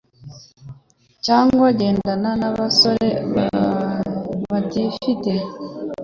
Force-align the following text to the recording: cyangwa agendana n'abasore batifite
cyangwa 1.25 1.63
agendana 1.71 2.29
n'abasore 2.39 3.09
batifite 4.51 5.31